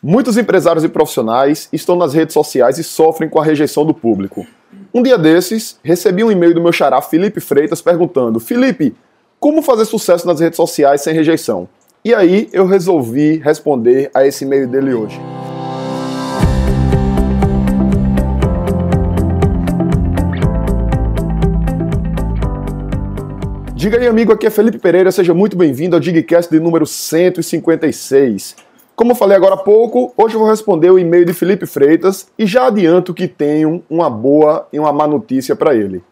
[0.00, 4.46] Muitos empresários e profissionais estão nas redes sociais e sofrem com a rejeição do público.
[4.94, 8.94] Um dia desses, recebi um e-mail do meu xará Felipe Freitas perguntando: Felipe,
[9.40, 11.68] como fazer sucesso nas redes sociais sem rejeição?
[12.04, 15.20] E aí eu resolvi responder a esse e-mail dele hoje.
[23.74, 28.67] Diga aí, amigo, aqui é Felipe Pereira, seja muito bem-vindo ao Digcast de número 156.
[28.98, 32.26] Como eu falei agora há pouco, hoje eu vou responder o e-mail de Felipe Freitas
[32.36, 36.02] e já adianto que tenho uma boa e uma má notícia para ele.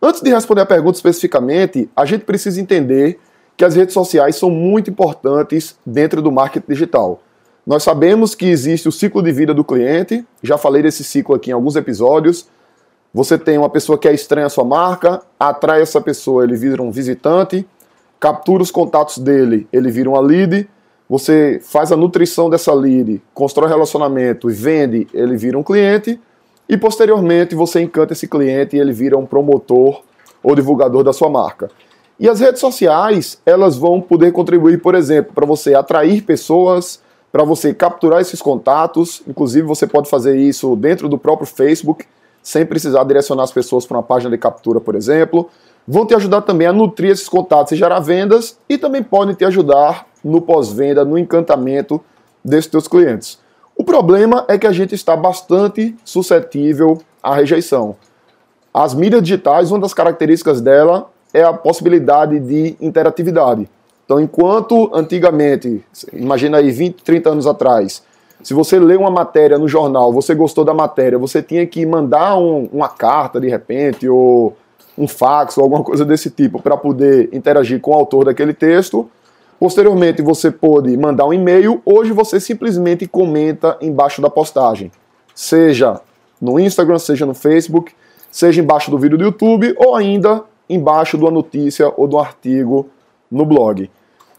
[0.00, 3.18] Antes de responder a pergunta especificamente, a gente precisa entender
[3.56, 7.20] que as redes sociais são muito importantes dentro do marketing digital.
[7.66, 11.50] Nós sabemos que existe o ciclo de vida do cliente, já falei desse ciclo aqui
[11.50, 12.46] em alguns episódios.
[13.12, 16.80] Você tem uma pessoa que é estranha à sua marca, atrai essa pessoa, ele vira
[16.80, 17.66] um visitante,
[18.20, 20.68] captura os contatos dele, ele vira uma lead
[21.10, 26.20] você faz a nutrição dessa lead, constrói relacionamento e vende, ele vira um cliente,
[26.68, 30.02] e posteriormente você encanta esse cliente e ele vira um promotor
[30.40, 31.68] ou divulgador da sua marca.
[32.16, 37.00] E as redes sociais, elas vão poder contribuir, por exemplo, para você atrair pessoas,
[37.32, 42.04] para você capturar esses contatos, inclusive você pode fazer isso dentro do próprio Facebook,
[42.40, 45.50] sem precisar direcionar as pessoas para uma página de captura, por exemplo.
[45.92, 49.44] Vão te ajudar também a nutrir esses contatos e gerar vendas, e também podem te
[49.44, 52.00] ajudar no pós-venda, no encantamento
[52.44, 53.40] desses teus clientes.
[53.76, 57.96] O problema é que a gente está bastante suscetível à rejeição.
[58.72, 63.68] As mídias digitais, uma das características dela é a possibilidade de interatividade.
[64.04, 68.00] Então, enquanto antigamente, imagina aí 20, 30 anos atrás,
[68.44, 72.38] se você lê uma matéria no jornal, você gostou da matéria, você tinha que mandar
[72.38, 74.56] um, uma carta de repente, ou
[74.96, 79.08] um fax, ou alguma coisa desse tipo, para poder interagir com o autor daquele texto.
[79.58, 81.82] Posteriormente, você pode mandar um e-mail.
[81.84, 84.90] Hoje, você simplesmente comenta embaixo da postagem,
[85.34, 86.00] seja
[86.40, 87.92] no Instagram, seja no Facebook,
[88.30, 92.18] seja embaixo do vídeo do YouTube ou ainda embaixo de uma notícia ou de um
[92.18, 92.88] artigo
[93.30, 93.90] no blog.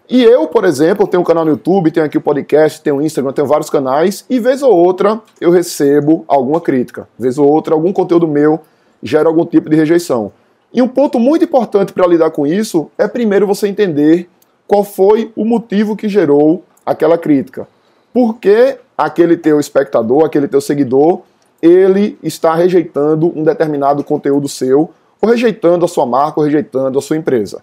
[0.10, 3.02] E eu, por exemplo, tenho um canal no YouTube, tenho aqui o podcast, tenho o
[3.02, 7.08] Instagram, tenho vários canais, e vez ou outra eu recebo alguma crítica.
[7.18, 8.60] Vez ou outra, algum conteúdo meu
[9.02, 10.34] gera algum tipo de rejeição.
[10.74, 14.30] E um ponto muito importante para lidar com isso é primeiro você entender
[14.68, 17.68] qual foi o motivo que gerou aquela crítica.
[18.14, 21.22] Por que aquele teu espectador, aquele teu seguidor,
[21.62, 24.90] ele está rejeitando um determinado conteúdo seu,
[25.22, 27.62] ou rejeitando a sua marca, ou rejeitando a sua empresa.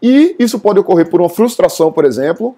[0.00, 2.54] E isso pode ocorrer por uma frustração, por exemplo.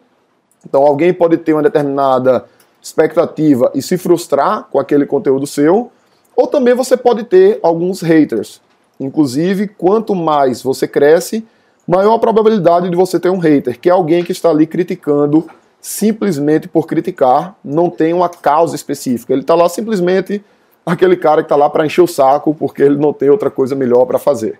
[0.66, 2.44] Então, alguém pode ter uma determinada
[2.82, 5.90] expectativa e se frustrar com aquele conteúdo seu,
[6.36, 8.60] ou também você pode ter alguns haters.
[8.98, 11.44] Inclusive, quanto mais você cresce,
[11.86, 15.46] maior a probabilidade de você ter um hater, que é alguém que está ali criticando
[15.80, 19.32] simplesmente por criticar, não tem uma causa específica.
[19.32, 20.42] Ele está lá simplesmente
[20.86, 23.74] aquele cara que está lá para encher o saco porque ele não tem outra coisa
[23.74, 24.58] melhor para fazer.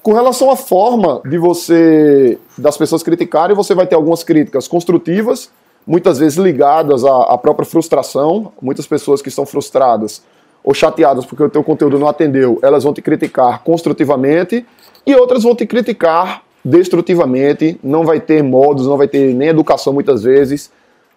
[0.00, 5.50] Com relação à forma de você das pessoas criticarem, você vai ter algumas críticas construtivas,
[5.86, 8.52] muitas vezes ligadas à, à própria frustração.
[8.62, 10.22] Muitas pessoas que estão frustradas
[10.68, 14.66] ou chateadas porque o teu conteúdo não atendeu, elas vão te criticar construtivamente
[15.06, 19.94] e outras vão te criticar destrutivamente, não vai ter modos, não vai ter nem educação
[19.94, 20.70] muitas vezes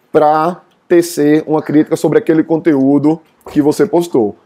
[0.09, 3.19] para tecer uma crítica sobre aquele conteúdo
[3.51, 4.37] que você postou.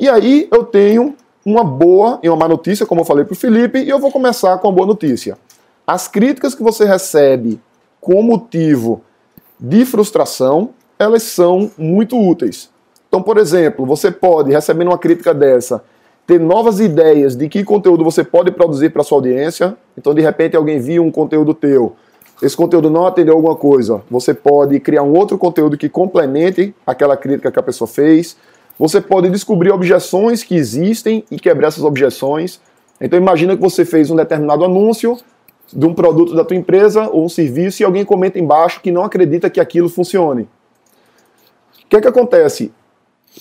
[0.00, 3.36] E aí eu tenho uma boa e uma má notícia, como eu falei para o
[3.36, 5.36] Felipe, e eu vou começar com a boa notícia.
[5.86, 7.60] As críticas que você recebe
[8.00, 9.02] com motivo
[9.60, 12.71] de frustração, elas são muito úteis.
[13.12, 15.84] Então, por exemplo, você pode, recebendo uma crítica dessa,
[16.26, 19.76] ter novas ideias de que conteúdo você pode produzir para sua audiência.
[19.98, 21.94] Então, de repente, alguém viu um conteúdo teu,
[22.40, 27.14] esse conteúdo não atendeu alguma coisa, você pode criar um outro conteúdo que complemente aquela
[27.14, 28.34] crítica que a pessoa fez.
[28.78, 32.62] Você pode descobrir objeções que existem e quebrar essas objeções.
[32.98, 35.18] Então, imagina que você fez um determinado anúncio
[35.70, 39.04] de um produto da tua empresa ou um serviço e alguém comenta embaixo que não
[39.04, 40.48] acredita que aquilo funcione.
[41.84, 42.72] O que é que acontece?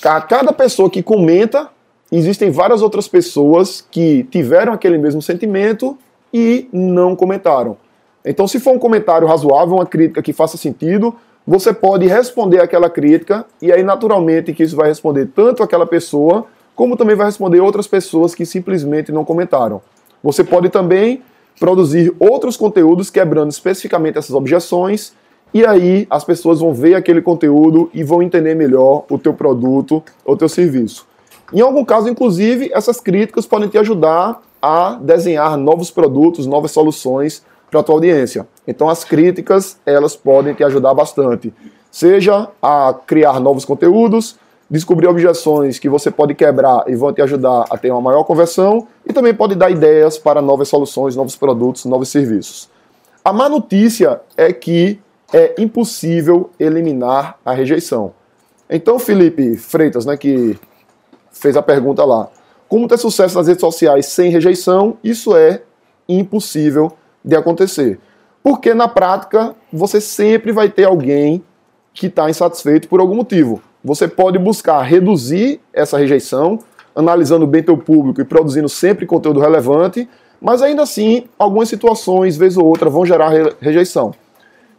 [0.03, 1.69] A cada pessoa que comenta
[2.11, 5.97] existem várias outras pessoas que tiveram aquele mesmo sentimento
[6.33, 7.77] e não comentaram.
[8.23, 11.15] Então, se for um comentário razoável, uma crítica que faça sentido,
[11.45, 16.45] você pode responder aquela crítica e aí, naturalmente, que isso vai responder tanto aquela pessoa,
[16.75, 19.81] como também vai responder outras pessoas que simplesmente não comentaram.
[20.23, 21.21] Você pode também
[21.59, 25.13] produzir outros conteúdos quebrando especificamente essas objeções
[25.53, 30.03] e aí as pessoas vão ver aquele conteúdo e vão entender melhor o teu produto
[30.25, 31.05] ou teu serviço.
[31.53, 37.43] Em algum caso, inclusive, essas críticas podem te ajudar a desenhar novos produtos, novas soluções
[37.69, 38.47] para a tua audiência.
[38.67, 41.53] Então as críticas, elas podem te ajudar bastante.
[41.89, 44.37] Seja a criar novos conteúdos,
[44.69, 48.87] descobrir objeções que você pode quebrar e vão te ajudar a ter uma maior conversão,
[49.05, 52.69] e também pode dar ideias para novas soluções, novos produtos, novos serviços.
[53.23, 54.99] A má notícia é que
[55.33, 58.13] é impossível eliminar a rejeição.
[58.69, 60.57] Então, Felipe Freitas, né, que
[61.31, 62.29] fez a pergunta lá,
[62.67, 64.97] como ter sucesso nas redes sociais sem rejeição?
[65.03, 65.61] Isso é
[66.07, 66.91] impossível
[67.23, 67.99] de acontecer.
[68.43, 71.43] Porque na prática você sempre vai ter alguém
[71.93, 73.61] que está insatisfeito por algum motivo.
[73.83, 76.59] Você pode buscar reduzir essa rejeição,
[76.95, 80.07] analisando bem teu público e produzindo sempre conteúdo relevante,
[80.39, 84.13] mas ainda assim, algumas situações, vez ou outra, vão gerar rejeição.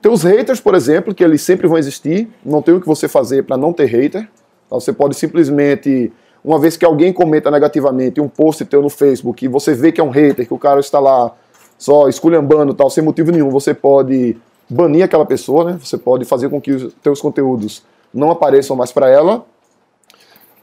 [0.02, 3.06] Tem os haters, por exemplo, que eles sempre vão existir, não tem o que você
[3.06, 4.28] fazer para não ter hater.
[4.66, 6.12] Então, você pode simplesmente,
[6.44, 10.00] uma vez que alguém comenta negativamente um post teu no Facebook e você vê que
[10.00, 11.32] é um hater, que o cara está lá
[11.78, 14.36] só esculhambando tal, sem motivo nenhum, você pode
[14.68, 15.78] banir aquela pessoa, né?
[15.80, 19.44] Você pode fazer com que os teus conteúdos não apareçam mais para ela.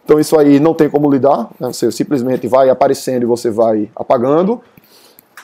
[0.04, 1.68] Então isso aí não tem como lidar, né?
[1.68, 4.62] você simplesmente vai aparecendo e você vai apagando.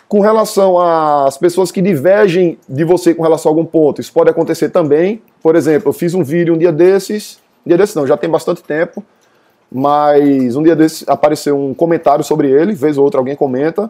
[0.08, 4.30] Com relação às pessoas que divergem de você com relação a algum ponto, isso pode
[4.30, 5.22] acontecer também.
[5.42, 8.30] Por exemplo, eu fiz um vídeo um dia desses, um dia desses não, já tem
[8.30, 9.04] bastante tempo,
[9.72, 13.90] mas um dia desses apareceu um comentário sobre ele, vez ou outra alguém comenta,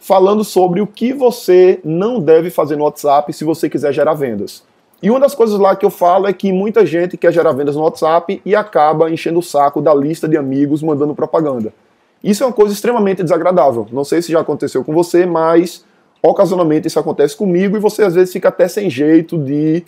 [0.00, 4.64] falando sobre o que você não deve fazer no WhatsApp se você quiser gerar vendas.
[5.00, 7.76] E uma das coisas lá que eu falo é que muita gente quer gerar vendas
[7.76, 11.72] no WhatsApp e acaba enchendo o saco da lista de amigos mandando propaganda.
[12.22, 13.86] Isso é uma coisa extremamente desagradável.
[13.90, 15.84] Não sei se já aconteceu com você, mas
[16.22, 19.82] ocasionalmente isso acontece comigo e você às vezes fica até sem jeito de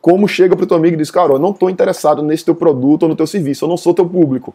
[0.00, 2.54] como chega para o teu amigo e diz, cara, eu não estou interessado nesse teu
[2.54, 4.54] produto ou no teu serviço, eu não sou teu público.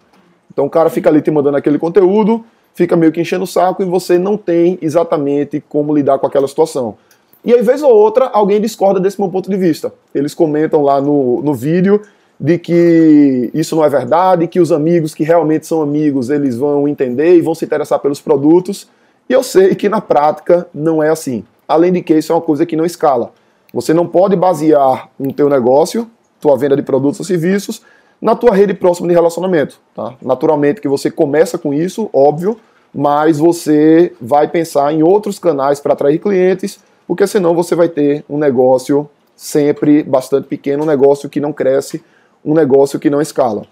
[0.51, 2.43] Então o cara fica ali te mandando aquele conteúdo,
[2.73, 6.47] fica meio que enchendo o saco e você não tem exatamente como lidar com aquela
[6.47, 6.95] situação.
[7.43, 9.93] E aí, vez ou outra, alguém discorda desse meu ponto de vista.
[10.15, 12.01] Eles comentam lá no, no vídeo
[12.39, 16.87] de que isso não é verdade, que os amigos que realmente são amigos, eles vão
[16.87, 18.89] entender e vão se interessar pelos produtos.
[19.29, 21.43] E eu sei que na prática não é assim.
[21.67, 23.31] Além de que isso é uma coisa que não escala.
[23.73, 26.09] Você não pode basear um teu negócio,
[26.39, 27.81] tua venda de produtos ou serviços,
[28.21, 29.79] na tua rede próxima de relacionamento.
[29.95, 30.13] Tá?
[30.21, 32.57] Naturalmente que você começa com isso, óbvio,
[32.93, 38.23] mas você vai pensar em outros canais para atrair clientes porque senão você vai ter
[38.29, 42.03] um negócio sempre bastante pequeno, um negócio que não cresce,
[42.45, 43.63] um negócio que não escala.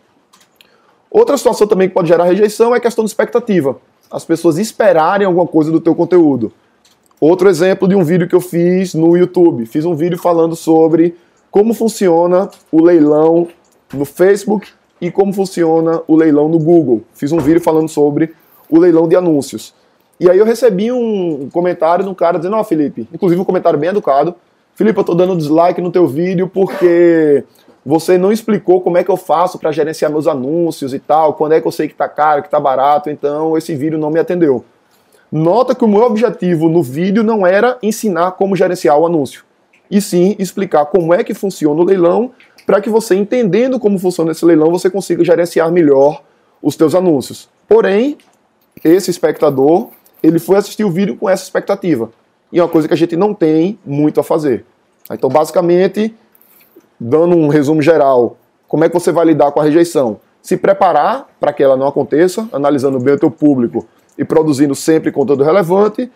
[1.11, 3.77] Outra situação também que pode gerar rejeição é a questão de expectativa.
[4.09, 6.51] As pessoas esperarem alguma coisa do teu conteúdo.
[7.21, 9.65] Outro exemplo de um vídeo que eu fiz no YouTube.
[9.67, 11.15] Fiz um vídeo falando sobre
[11.51, 13.47] como funciona o leilão
[13.93, 17.03] no Facebook e como funciona o leilão no Google.
[17.13, 18.33] Fiz um vídeo falando sobre
[18.67, 19.73] o leilão de anúncios.
[20.19, 23.45] E aí eu recebi um comentário de um cara dizendo, ó oh, Felipe, inclusive um
[23.45, 24.35] comentário bem educado,
[24.75, 27.43] Felipe, eu tô dando dislike no teu vídeo porque
[27.85, 31.53] você não explicou como é que eu faço para gerenciar meus anúncios e tal, quando
[31.53, 34.19] é que eu sei que tá caro, que tá barato, então esse vídeo não me
[34.19, 34.63] atendeu.
[35.31, 39.43] Nota que o meu objetivo no vídeo não era ensinar como gerenciar o anúncio,
[39.89, 42.31] e sim explicar como é que funciona o leilão,
[42.65, 46.23] para que você entendendo como funciona esse leilão, você consiga gerenciar melhor
[46.61, 47.49] os teus anúncios.
[47.67, 48.17] Porém,
[48.83, 49.89] esse espectador
[50.21, 52.09] ele foi assistir o vídeo com essa expectativa.
[52.49, 54.65] E é uma coisa que a gente não tem muito a fazer.
[55.11, 56.15] Então, basicamente,
[57.03, 60.19] dando um resumo geral, como é que você vai lidar com a rejeição?
[60.41, 63.85] Se preparar para que ela não aconteça, analisando bem o teu público
[64.17, 66.09] e produzindo sempre conteúdo relevante,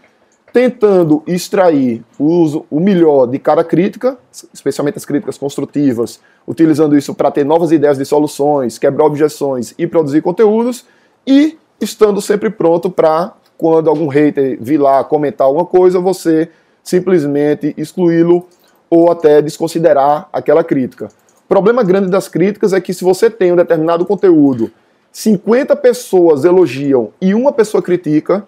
[0.53, 4.17] tentando extrair o, o melhor de cada crítica,
[4.53, 9.85] especialmente as críticas construtivas, utilizando isso para ter novas ideias de soluções, quebrar objeções e
[9.85, 10.85] produzir conteúdos,
[11.25, 16.49] e estando sempre pronto para quando algum hater vir lá comentar alguma coisa, você
[16.81, 18.47] simplesmente excluí-lo
[18.89, 21.09] ou até desconsiderar aquela crítica.
[21.45, 24.71] O problema grande das críticas é que se você tem um determinado conteúdo,
[25.11, 28.45] 50 pessoas elogiam e uma pessoa critica,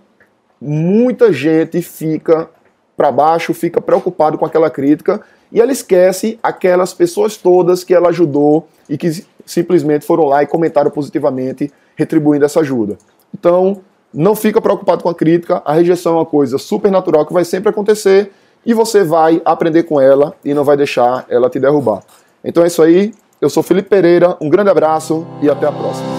[0.61, 2.49] muita gente fica
[2.95, 8.09] para baixo, fica preocupado com aquela crítica e ela esquece aquelas pessoas todas que ela
[8.09, 12.97] ajudou e que simplesmente foram lá e comentaram positivamente, retribuindo essa ajuda.
[13.33, 13.81] Então,
[14.13, 17.45] não fica preocupado com a crítica, a rejeição é uma coisa super natural que vai
[17.45, 18.31] sempre acontecer
[18.65, 22.01] e você vai aprender com ela e não vai deixar ela te derrubar.
[22.43, 26.18] Então é isso aí, eu sou Felipe Pereira, um grande abraço e até a próxima.